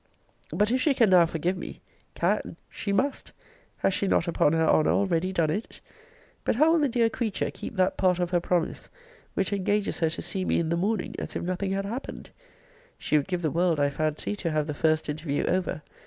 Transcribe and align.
But 0.51 0.71
if 0.71 0.81
she 0.81 0.95
can 0.95 1.11
now 1.11 1.27
forgive 1.27 1.55
me 1.55 1.79
can! 2.15 2.57
she 2.71 2.91
must. 2.91 3.33
Has 3.77 3.93
she 3.93 4.07
not 4.07 4.27
upon 4.27 4.51
her 4.53 4.67
honour 4.67 4.89
already 4.89 5.31
done 5.31 5.51
it? 5.51 5.79
But 6.43 6.55
how 6.55 6.71
will 6.71 6.79
the 6.79 6.89
dear 6.89 7.07
creature 7.07 7.51
keep 7.51 7.75
that 7.75 7.97
part 7.97 8.17
of 8.17 8.31
her 8.31 8.39
promise 8.39 8.89
which 9.35 9.53
engages 9.53 9.99
her 9.99 10.09
to 10.09 10.21
see 10.23 10.43
me 10.43 10.57
in 10.57 10.69
the 10.69 10.75
morning 10.75 11.13
as 11.19 11.35
if 11.35 11.43
nothing 11.43 11.69
had 11.73 11.85
happened? 11.85 12.31
She 12.97 13.15
would 13.15 13.27
give 13.27 13.43
the 13.43 13.51
world, 13.51 13.79
I 13.79 13.91
fancy, 13.91 14.35
to 14.37 14.49
have 14.49 14.65
the 14.65 14.73
first 14.73 15.07
interview 15.07 15.45
over! 15.45 15.83